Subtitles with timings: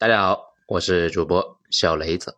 [0.00, 2.36] 大家好，我是主播小雷子。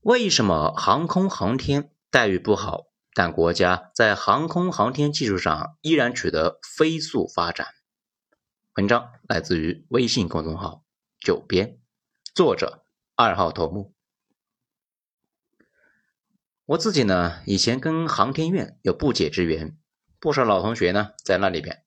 [0.00, 7.66] 为什么航空航天待遇不好，但国家在航空航天技术上依然取得飞速发展？
[8.76, 10.82] 文章来自于微信公众号
[11.20, 11.78] “九编”，
[12.34, 13.94] 作者二号头目。
[16.64, 19.76] 我自己呢，以前跟航天院有不解之缘，
[20.18, 21.83] 不少老同学呢在那里边。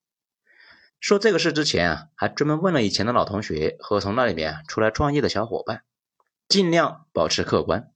[0.99, 5.83] 说这个事之前啊，还专门问了以前的老同学和从那里面出来创业的小伙伴，
[6.47, 7.91] 尽量保持客观。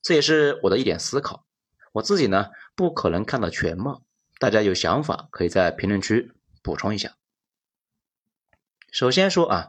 [0.00, 1.44] 这也是我的一点思考。
[1.92, 4.02] 我自己呢，不可能看到全貌，
[4.38, 7.16] 大家有想法可以在评论区补充一下。
[8.90, 9.68] 首先说啊，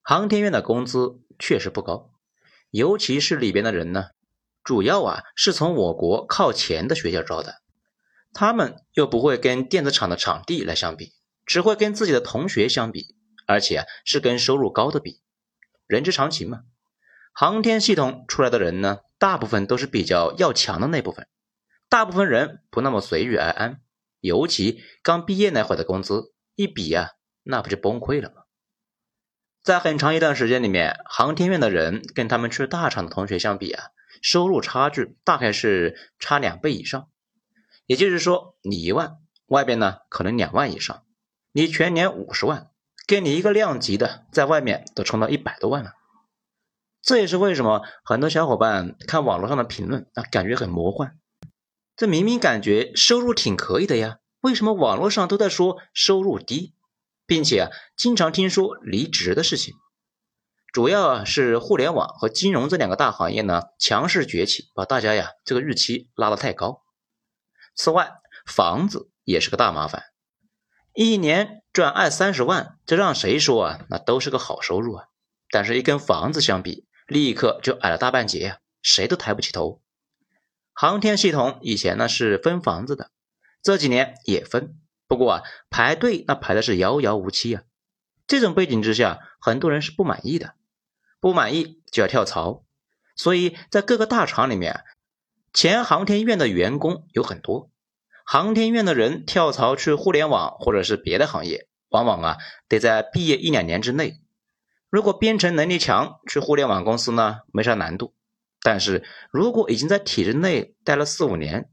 [0.00, 2.10] 航天院的工资确实不高，
[2.70, 4.08] 尤其是里边的人呢，
[4.64, 7.60] 主要啊是从我国靠前的学校招的，
[8.32, 11.12] 他们又不会跟电子厂的场地来相比。
[11.46, 13.14] 只会跟自己的同学相比，
[13.46, 15.20] 而且是跟收入高的比，
[15.86, 16.62] 人之常情嘛。
[17.32, 21.26] 航天系统出来的人呢，大部分都是比较要强的那部分，
[21.88, 23.80] 大部分人不那么随遇而安。
[24.20, 27.10] 尤其刚毕业那会的工资一比啊，
[27.42, 28.42] 那不就崩溃了吗？
[29.62, 33.86] 在很长一段时间里面，航天院的人跟他们去大厂的同学相比啊，
[34.20, 37.08] 收入差距大概是差两倍以上。
[37.86, 41.04] 也就是说，你一万，外边呢可能两万以上。
[41.54, 42.70] 你全年五十万，
[43.06, 45.92] 给你一个量级的，在外面都冲到一百多万了。
[47.02, 51.18] 这也是为什么很多小伙伴看网络上的评论啊，感觉很魔幻。
[51.94, 56.74] 这明明感觉收入挺可以的呀，为什么网络上都在说收入低，
[57.26, 59.74] 并且啊，经常听说离职的事情？
[60.72, 66.82] 主要啊是互联网和金融这两个大行业呢强势崛起，把大家呀这个预期拉得太高。
[67.74, 68.10] 此外，
[68.46, 70.11] 房子也是个大麻烦。
[70.94, 73.86] 一年赚二三十万，这让谁说啊？
[73.88, 75.06] 那都是个好收入啊。
[75.50, 79.80] 但是，一跟房子相比，立刻就矮了大半截呀，谁都抬不起头。
[80.74, 83.10] 航天系统以前呢是分房子的，
[83.62, 87.62] 这几年也分，不过啊，排队那排的是遥遥无期啊。
[88.26, 90.54] 这种背景之下，很多人是不满意的，
[91.20, 92.64] 不满意就要跳槽。
[93.16, 94.84] 所以在各个大厂里面，
[95.54, 97.70] 前航天院的员工有很多。
[98.32, 104.22] 航天院的人跳槽去互联网或者是别的行业，往往啊得在毕业一两年之内。
[104.88, 108.14] 如果编程能力强，去互联网公司呢没啥难度。
[108.62, 111.68] 但是如果已经在体制内待了四五年，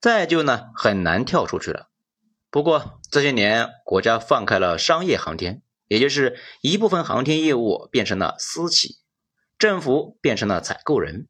[0.00, 1.88] 再就呢很难跳出去了。
[2.50, 8.96] 不过这些年国家放开了商业航天，也就是一部分航天业务变成了私企，
[9.56, 11.28] 政府变成了采购人，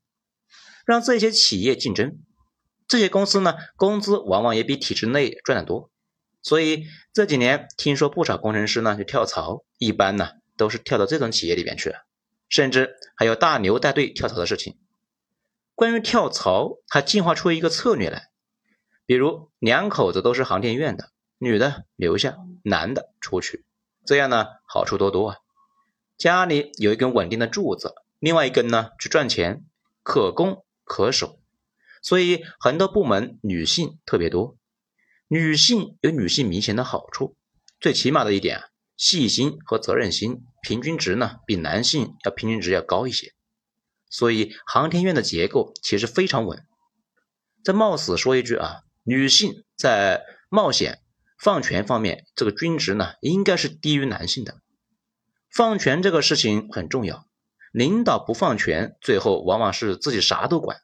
[0.87, 2.21] 让这些企业竞争。
[2.93, 5.89] 这些公司呢，工资往往也比体制内赚得多，
[6.43, 12.05] 所以这几年听说不少工程师呢就跳槽，一般呢都是跳到这种企业里边去了，
[12.51, 14.77] 甚至还有大牛带队跳槽的事情。
[15.75, 18.29] 关于跳槽，还进化出一个策略来，
[19.07, 23.65] 比如两口子都是航天院的，女的留下，男的出去，
[24.05, 25.37] 这样呢好处多多啊，
[26.19, 29.65] 家里有一根稳定的柱子，另外一根呢去赚钱，
[30.03, 31.39] 可攻可守。
[32.03, 34.57] 所以很多部门女性特别多，
[35.29, 37.37] 女性有女性明显的好处，
[37.81, 38.65] 最起码的一点，
[38.97, 43.33] 细心和责任心平均值呢比男性要平均值要高一些。
[44.11, 46.67] 所以航天院的结构其实非常稳。
[47.65, 51.01] 再冒死说一句啊，女性在冒险
[51.39, 54.61] 放权方面，这个均值呢应该是低于男性的。
[55.55, 57.27] 放权这个事情很重要，
[57.73, 60.79] 领导不放权，最后往往是自己啥都管。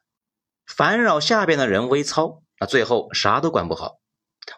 [0.69, 3.99] 烦扰下边的人微操，那最后啥都管不好。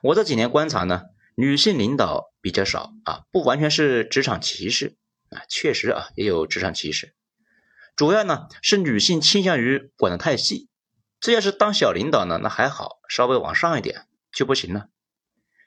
[0.04, 1.04] 我这几年观察呢，
[1.36, 4.98] 女性领导比较少啊，不完全是职场歧视
[5.30, 7.16] 啊，确实啊也有职场歧视，
[7.96, 10.68] 主要呢是女性倾向于管得太细。
[11.22, 14.90] 这要是当小领导呢，那还好，稍微往上一点就不行了。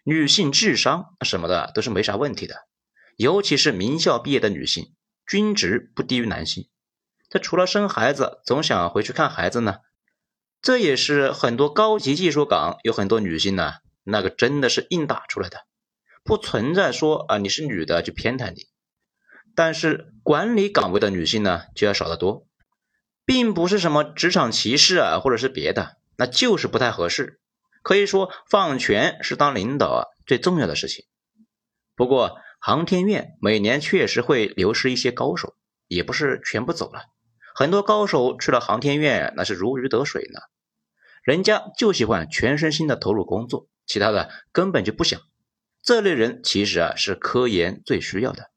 [0.05, 2.67] 女性智商什么的都是没啥问题的，
[3.17, 4.95] 尤其是名校毕业的女性，
[5.27, 6.69] 均值不低于男性。
[7.31, 9.79] 她除了生孩子总想回去看孩子呢。
[10.65, 15.59] 这也是很多高级技术岗有很多女性呢，那个真的是硬打出来的，
[16.25, 18.63] 不存在说啊你是女的就偏袒你。
[19.55, 22.47] 但是管理岗位的女性呢就要少得多，
[23.27, 27.41] 并不是什么职场歧视啊或者是别的，那就是不太合适。
[27.83, 31.05] 可以说放权是当领导啊最重要的事情。
[31.95, 35.55] 不过航天院每年确实会流失一些高手，
[35.89, 37.03] 也不是全部走了，
[37.55, 40.41] 很多高手去了航天院那是如鱼得水呢。
[41.25, 45.21] 人家就喜欢全身心的投入工作，其他的根本就不想。
[45.83, 48.51] 这类人其实啊是科研最需要的。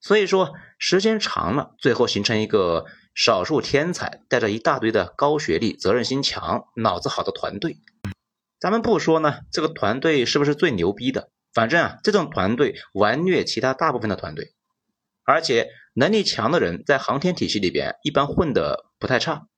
[0.00, 7.76] 所以说时间长了，最后形成一个少数天才带着一大堆的高学历、责任心强、脑子好的团队。
[8.58, 11.30] 咱们不说呢，这个团队是不是最牛逼的？
[11.52, 14.54] 反正啊，这种团队完虐其他大部分的团队，
[15.24, 19.48] 而且能力强的人在航天体系里边一般混得不太差。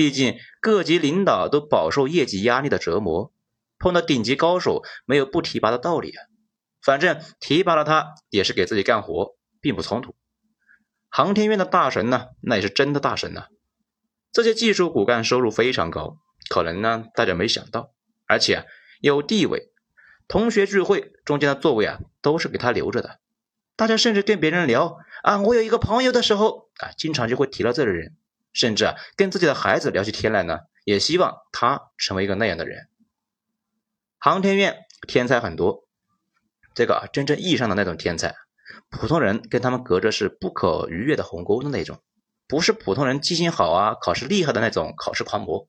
[0.00, 3.34] 毕竟各级领导都饱受业绩压力的折磨，
[3.78, 6.24] 碰到顶级高手没有不提拔的道理啊。
[6.80, 10.14] 反正提拔了他也是给自己干活，并不冲突。
[11.10, 13.48] 航天院的大神呢，那也是真的大神呐。
[14.32, 16.16] 这些技术骨干收入非常高，
[16.48, 17.92] 可能呢大家没想到。
[18.26, 18.64] 而且啊，
[19.02, 19.70] 有地位，
[20.28, 23.20] 同学聚会中间的座位啊，都是给他留着的。
[23.76, 28.16] 大家甚至跟别人聊啊，我有一个朋友的时候啊，经常就会提到这个人，
[28.52, 32.88] 甚至啊，跟自己的孩子聊起天来呢，也希望他成为一个那样的人。
[34.18, 35.86] 航天院天才很多，
[36.74, 38.34] 这个真正意义上的那种天才，
[38.90, 42.02] 普通人跟他们隔着是不可逾越的鸿沟的那种，
[42.46, 45.68] 不是普通人记性好啊，考试厉害的那种考试狂魔。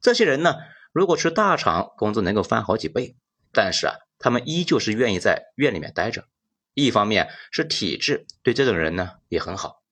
[0.00, 0.56] 这些人呢？
[0.92, 3.14] 如果去大厂，工资能够翻好几倍，
[3.52, 6.26] 但是啊，他们依旧是愿意在院里面待着。
[6.74, 9.84] 一方面是体制对这种人呢也很好，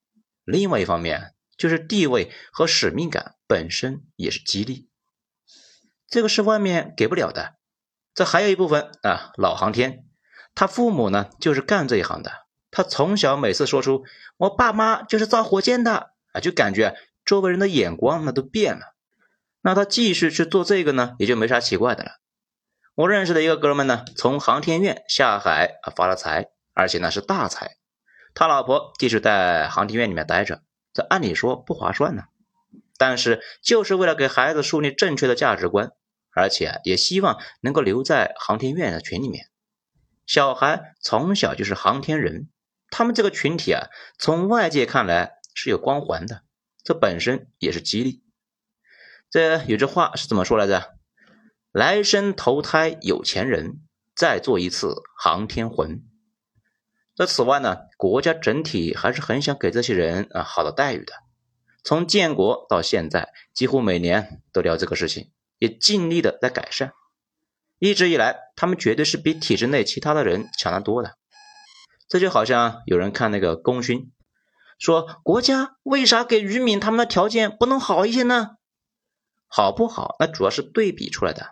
[0.43, 4.87] 另外一方面就是地位和使命感本身也是激励。
[6.07, 7.55] 这个是外面给不了的。
[8.15, 10.05] 这还有一部分啊，老航天，
[10.55, 12.31] 他父母呢就是干这一行的，
[12.71, 14.03] 他从小每次说出
[14.37, 18.95] 我爸妈就是造火箭的啊，就感觉周围人的眼光那都变了。
[19.61, 22.11] 那他继续去做这个呢，也就没啥奇怪的了。
[22.95, 27.77] 我认识的一个哥们呢，从航天院下海啊发了财，而且呢是大财。
[28.33, 30.61] 他老婆继续在航天院里面待着，
[30.93, 32.23] 这按理说不划算呢，
[32.97, 35.91] 但是就是为了给孩子树立正确的价值观，
[36.31, 39.49] 而且也希望能够留在航天院的群里面。
[40.25, 42.49] 小孩从小就是航天人，
[42.89, 43.87] 他们这个群体啊，
[44.17, 46.43] 从外界看来是有光环的，
[46.83, 48.23] 这本身也是激励。
[49.29, 50.95] 这有句话是怎么说来着？
[51.71, 53.81] 来生投胎有钱人，
[54.15, 56.03] 再做一次航天魂。
[57.19, 61.11] 那此外呢，国家整体还是很想给这些人啊好的待遇的。
[61.83, 66.93] 从建国到现在，几乎每年都聊这个事情，也尽力的在改善。
[67.77, 71.17] 一直以来，他们绝对是比体制内其他的人强得多的。
[72.07, 74.13] 这就好像有人看那个功勋，
[74.77, 78.51] 说国家为啥给渔民他们的条件不能好一些呢？
[79.49, 80.15] 好不好？
[80.19, 81.49] 那主要是对比出来的。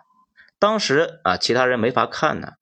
[0.58, 2.52] 当时啊，其他人没法看呢，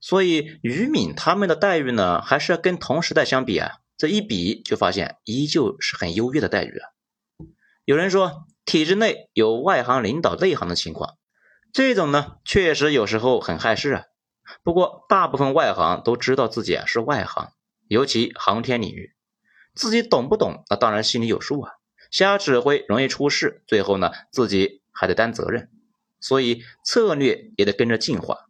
[0.00, 6.88] 所以于敏他们的待遇呢，还是要跟同时代相比啊，这一比就发现依旧是很优越的待遇啊。
[7.84, 11.16] 有人说体制内有外行领导内行的情况，
[11.72, 14.04] 这种呢确实有时候很害事啊。
[14.62, 17.52] 不过大部分外行都知道自己啊是外行，
[17.88, 19.14] 尤其航天领域，
[19.74, 20.64] 自己懂不懂？
[20.68, 21.72] 那当然心里有数啊。
[22.10, 24.80] 瞎指挥容易出事，最后呢自己。
[24.92, 25.70] 还得担责任，
[26.20, 28.49] 所以策略也得跟着进化。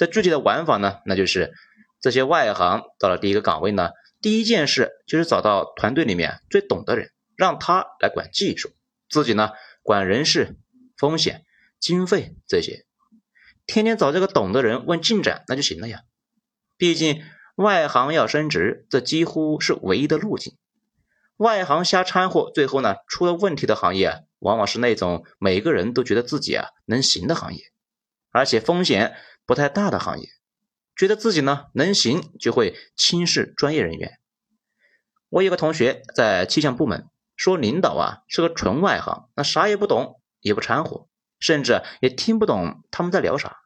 [0.00, 1.52] 这具体的玩法呢，那就是
[2.00, 3.90] 这些外行到了第一个岗位呢，
[4.22, 8.70] 第一件事就是找到团队里面最懂的人，让他来管技术，
[9.10, 9.50] 自己呢
[9.82, 10.56] 管人事、
[10.96, 11.44] 风险、
[11.78, 12.86] 经费这些，
[13.66, 16.00] 天天找这个懂的人问进展，那就行了呀。
[16.78, 17.22] 毕竟
[17.56, 20.56] 外行要升职，这几乎是唯一的路径。
[21.36, 24.20] 外行瞎掺和，最后呢出了问题的行业啊。
[24.38, 27.60] 往往是那种每个人都觉得自己啊能行的行业，
[28.30, 29.14] 而且风险
[29.50, 30.28] 不太大的行业，
[30.94, 34.20] 觉得自己呢能行就会轻视专业人员。
[35.28, 41.08] 我有个同学在气象部门，说领导啊是个纯外行，那啥也不懂，也不掺和，
[41.40, 43.56] 甚至也听不懂他们在聊啥，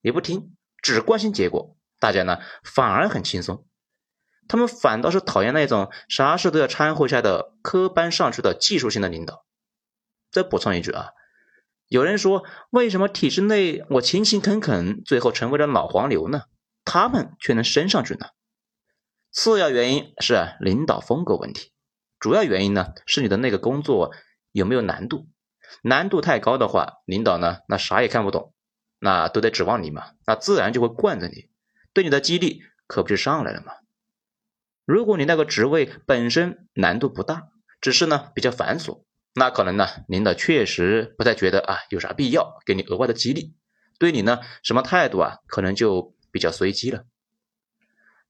[0.00, 1.76] 也不听，只关心结果。
[1.98, 3.66] 大家呢反而很轻松，
[4.46, 9.44] 他们反倒是讨厌那种啥事都要掺和下的科班上去的技术性的领导。
[10.30, 11.08] 再补充一句啊，
[11.92, 16.44] 有人说为什么体制内我勤勤恳恳，最后成为了老黄牛呢？
[16.86, 18.28] 他们却能升上去呢？
[19.30, 21.70] 次要原因是领导风格问题，
[22.18, 24.10] 主要原因呢是你的那个工作
[24.52, 25.28] 有没有难度？
[25.82, 28.54] 难度太高的话，领导呢那啥也看不懂，
[28.98, 31.50] 那都得指望你嘛，那自然就会惯着你，
[31.92, 33.74] 对你的激励可不就上来了吗？
[34.86, 37.48] 如果你那个职位本身难度不大，
[37.82, 39.04] 只是呢比较繁琐。
[39.34, 43.54] 那可能呢，领导确实不太觉得啊有啥必要给你额外的激励，
[43.98, 47.04] 对你呢什么态度啊，可能就比较随机了。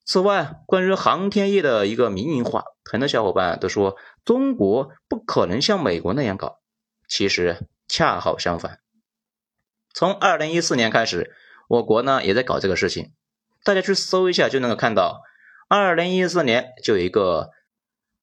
[0.04, 6.60] 此外，关于航天业的一个民营化，很多小伙伴都说中国不可能像美国那样搞，
[7.08, 8.80] 其实恰好相反。
[9.94, 11.34] 从二零一四年开始，
[11.68, 13.12] 我国呢也在搞这个事情，
[13.64, 15.22] 大家去搜一下就能够看到，
[15.68, 17.50] 二零一四年就有一个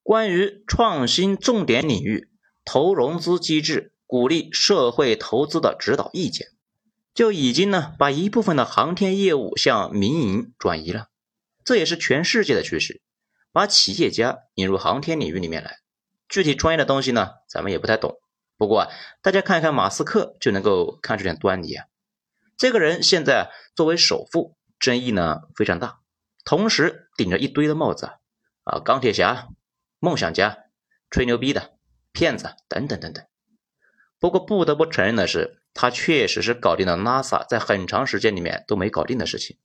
[0.03, 2.28] 关于创新重点领域
[2.71, 6.49] 投融资机制，鼓励社会投资的指导意见，
[7.15, 11.07] 就已经呢把一部分的航天业务向民营转移了。
[11.65, 13.01] 这也是全世界的趋势，
[13.51, 15.79] 把企业家引入航天领域里面来。
[16.27, 18.19] 具体专业的东西呢，咱们也不太懂。
[18.55, 18.87] 不过
[19.23, 21.87] 大家看一看马斯克就能够看出点端倪啊。
[22.55, 26.01] 这个人现在作为首富，争议呢非常大，
[26.45, 28.11] 同时顶着一堆的帽子
[28.63, 29.47] 啊，钢铁侠、
[29.97, 30.65] 梦想家、
[31.09, 31.73] 吹牛逼的、
[32.11, 33.25] 骗子等等等等。
[34.19, 39.57] 不过不得不承认的是，他确实是搞定了 NASA 在很长时间里面都没搞定的事情。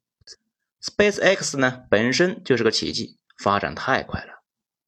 [0.83, 4.43] SpaceX 呢本身就是个奇迹，发展太快了。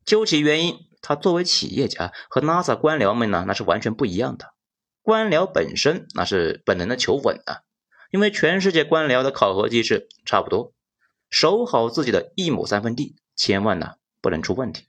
[0.04, 4.54] 究其原因，他作为企业家和 NASA 官僚们呢那是完全不一样的。
[5.02, 7.62] 官僚本身那是本能的求稳啊。
[8.12, 10.72] 因为全世界官僚的考核机制差不多，
[11.28, 14.86] 守好自己的一亩三分地，千万呢不能出问题。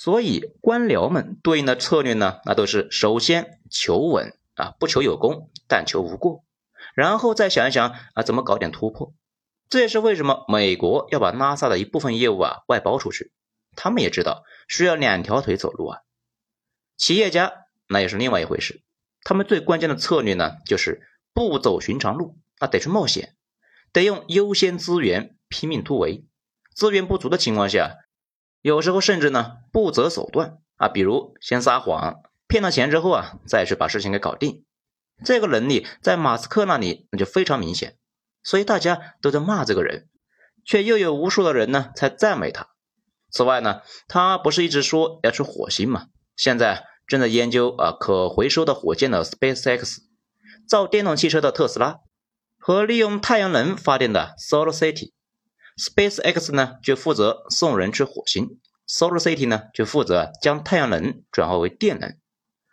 [0.00, 6.42] 所以官僚们对应的策略呢，那都是首先求稳啊，不求有功，但求无过，
[6.94, 9.12] 然后再想一想啊，怎么搞点突破。
[9.68, 13.30] 这也是为什么美国要把 NASA 的一部分业务啊外包出去，
[13.76, 15.98] 他们也知道需要两条腿走路啊。
[16.96, 17.52] 企业家
[17.86, 18.80] 那也是另外一回事，
[19.22, 21.06] 他们最关键的策略呢，就是。
[21.32, 23.36] 不走寻常路，那得去冒险，
[23.92, 26.24] 得用优先资源拼命突围。
[26.74, 27.98] 资源不足的情况下，
[28.62, 34.64] 有时候甚至呢不择手段啊，比如先撒谎骗了钱之后啊，再去把事情给搞定。
[35.24, 37.96] 这个能力在马斯克那里那就非常明显，
[38.42, 40.08] 所以大家都在骂这个人，
[40.64, 42.68] 却又有无数的人呢在赞美他。
[43.30, 46.06] 此外呢，他不是一直说要去火星吗？
[46.36, 49.98] 现在正在研究啊可回收的火箭的 SpaceX。
[50.68, 51.96] 造电动汽车的特斯拉
[52.58, 55.12] 和利用太阳能发电的 Solar City
[55.76, 62.16] SpaceX 呢就负责送人去火星，Solar City 呢就负责将太阳能转化为电能，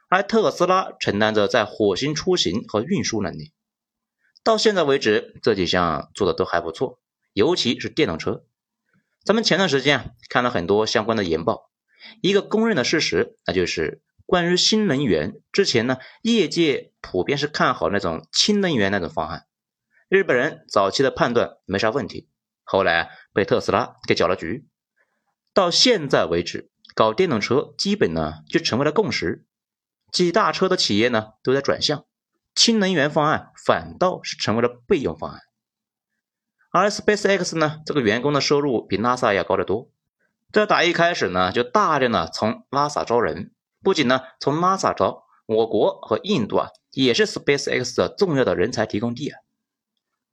[0.10, 3.54] 而特斯拉承担着在火星出行和运输能力。
[4.44, 7.00] 到现在为止，这几项做的都还不错，
[7.34, 8.44] 尤其是电动车。
[9.24, 11.70] 咱们前段时间啊看了很多相关的研报，
[12.22, 14.02] 一个公认的事实，那就是。
[14.26, 19.46] 关于新能源，之前呢，业界普遍是看好那种氢能源那种方案。
[20.10, 22.28] 日本人早期的判断没啥问题，
[22.68, 24.68] 后来被特斯拉给搅了局。
[25.54, 29.46] 到现在为止，搞电动车基本呢就成为了共识，
[30.12, 32.06] 几大车的企业呢都在转向，
[32.54, 35.42] 氢能源方案反倒是成为了备用方案。
[36.70, 39.90] 而 SpaceX 呢，这个员工的收入比 NASA 要高得多，
[40.52, 43.52] 这打一开始呢就大量的从 NASA 招人。
[43.82, 49.40] 不仅呢，从 NASA 招，我国和印度啊，也是 SpaceX 的重要的人才提供地啊。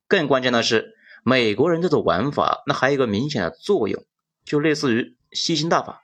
[0.07, 0.94] 更关键的是，
[1.27, 4.05] 美国人这种玩法，那还有一个明显的作用，
[4.43, 6.03] 就类似于吸星大法。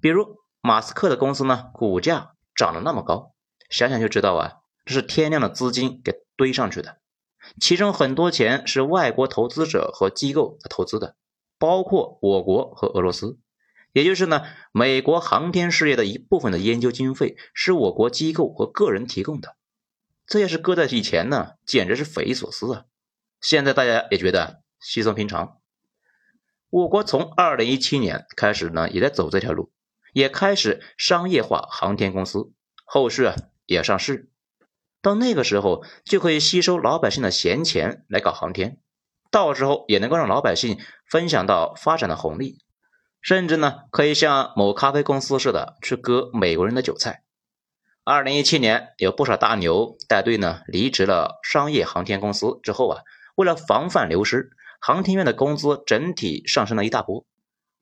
[0.00, 3.34] 比如马斯克的公司呢，股价涨得那么高，
[3.68, 4.52] 想想就知道啊，
[4.86, 6.96] 这是天量的资金给堆上去的，
[7.60, 11.14] 其中很多钱是外国投资者和机构投资的，
[11.58, 13.38] 包括我国和俄罗斯。
[13.92, 19.56] 也就是呢，美国航天事业的一部分的研究经费是我国机构和个人提供的，
[20.26, 22.84] 这要是搁在以前呢，简直是匪夷所思啊！
[23.42, 25.58] 现在大家也觉得稀松平常。
[26.70, 29.72] 我国从二零一七年开始呢，也在走这条路，
[30.14, 32.52] 也开始商业化航天公司，
[32.84, 33.34] 后续啊
[33.66, 34.30] 也上市，
[35.02, 38.78] 到那个时候就可以吸收老百姓的闲钱来搞航天，
[39.30, 42.58] 到时候也能够让老百姓分享到发展的红利。
[43.20, 47.22] 甚至呢，可以像某咖啡公司似的去割美国人的韭菜。
[48.04, 53.02] 二零一七年，有不少大牛带队呢离职了商业航天公司之后啊，
[53.42, 57.26] 为了防范流失，航天院的工资整体上升了一大波。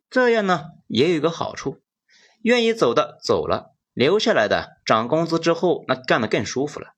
[0.09, 1.83] 这样呢，也有一个好处，
[2.40, 6.95] 愿意走的走了，留下来的涨工资之后，那干得更舒服了。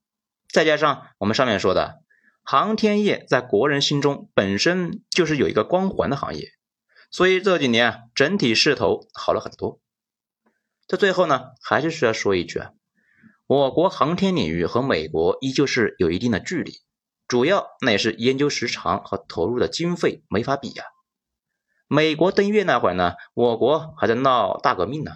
[0.48, 2.02] 再加上我们上面说的，
[2.44, 6.52] 航天业在国人心中本身就是有一个光环的行业。
[7.10, 9.80] 所以这几年啊，整体势头好了很多。
[10.86, 12.70] 在最后呢，还是需要说一句啊，
[13.48, 16.80] 我国航天领域和美国依旧是有一定的距离，
[17.32, 20.84] 主要那也是研究时长和投入的经费没法比呀。
[21.88, 25.12] 美国登月那会儿呢，我国还在闹大革命呢，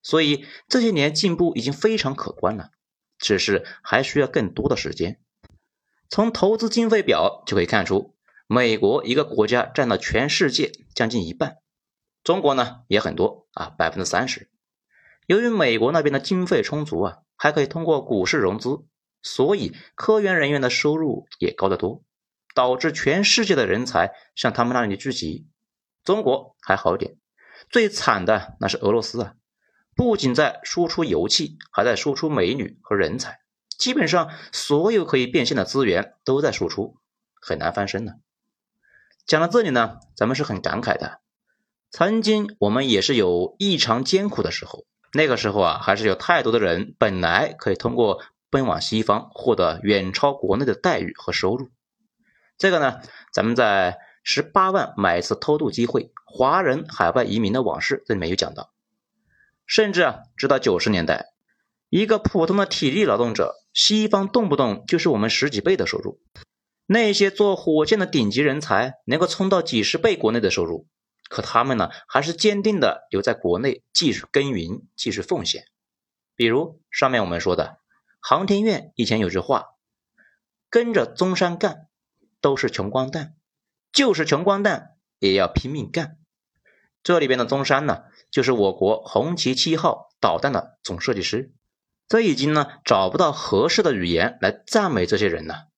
[0.00, 2.70] 所以这些年进步已经非常可观了，
[3.18, 5.20] 只是还需要更多的时间。
[6.08, 8.16] 从投资经费表就可以看出。
[8.46, 11.58] 美国一个国家占到全世界将近一半，
[12.24, 14.48] 中国呢也很多啊，百分之三十。
[15.26, 18.86] 由于美国那边的经费充足啊，还可以通过股市融资，
[19.22, 22.02] 所以科研人员的收入也高得多，
[22.54, 25.46] 导致全世界的人才向他们那里聚集。
[26.04, 27.16] 中国还好点，
[27.68, 29.34] 最惨的那是俄罗斯啊！
[29.94, 33.40] 不仅在输出油气，还在输出美女和人才，
[33.76, 36.96] 基本上所有可以变现的资源都在输出，
[37.40, 38.14] 很难翻身呢。
[39.26, 41.20] 讲到这里呢，咱们是很感慨的。
[41.90, 51.70] 曾经我们也是有异常艰苦的时候，那个时候啊，还是有太多的人本来可以通过奔往西方获得远超国内的待遇和收入。
[52.58, 53.00] 这个呢，
[53.32, 58.72] 咱们在十八万买一次偷渡机会，华人海外移民的往事这里面有讲到。
[59.66, 61.26] 甚至啊，直到九十年代，
[61.88, 66.20] 一个普通的体力劳动者，西方动不动就是我们十几倍的收入。
[66.86, 70.88] 那些做火箭的顶级人才，能够冲到几十倍国内的收入，
[71.28, 75.64] 可他们呢，还是坚定的留在国内继续耕耘，继续奉献。
[76.34, 77.78] 比如上面我们说的，
[78.20, 79.70] 航天院以前有句话
[80.70, 81.88] ：“跟着中山干，
[82.40, 83.34] 都是穷光蛋，
[83.92, 86.18] 就是穷光蛋也要拼命干。”
[87.02, 91.54] 这里边的中山呢，就是我国红旗七号导弹的总设计师。
[92.08, 95.68] 这已经呢找不到合适的语言来赞美这些人了，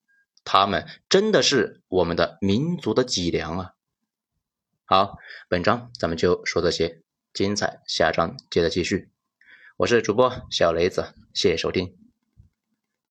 [0.45, 3.73] 他们真的是我们的民族的脊梁啊！
[4.85, 5.19] 好，
[5.49, 9.11] 本章咱们就说这些，精彩下章接着继续。
[9.77, 12.02] 我是主播小雷子，谢谢收听。